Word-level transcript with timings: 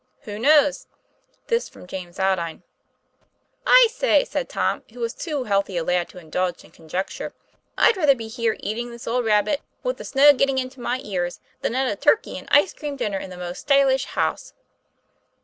'Who 0.21 0.39
knows?" 0.39 0.87
This 1.45 1.69
from 1.69 1.85
James 1.85 2.19
Aldine. 2.19 2.63
"I 3.67 3.87
say," 3.91 4.25
said 4.25 4.49
Tom, 4.49 4.81
who 4.91 4.99
was 4.99 5.13
too 5.13 5.43
healthy 5.43 5.77
a 5.77 5.83
lad 5.83 6.09
to 6.09 6.17
indulge 6.17 6.63
in 6.63 6.71
conjecture, 6.71 7.35
'I'd 7.77 7.97
rather 7.97 8.15
be 8.15 8.27
here 8.27 8.57
eating 8.61 8.89
this 8.89 9.05
old 9.05 9.25
rabbit, 9.25 9.61
with 9.83 9.97
the 9.97 10.03
snow 10.03 10.33
getting 10.33 10.57
into 10.57 10.79
my 10.79 11.01
ears, 11.03 11.39
than 11.61 11.75
at 11.75 11.87
a 11.87 11.95
turkey 11.95 12.39
and 12.39 12.47
ice 12.49 12.73
cream 12.73 12.95
dinner 12.95 13.19
in 13.19 13.29
the 13.29 13.37
most 13.37 13.59
stylish 13.59 14.05
house." 14.05 14.55